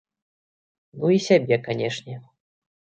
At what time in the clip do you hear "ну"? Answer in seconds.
1.03-1.13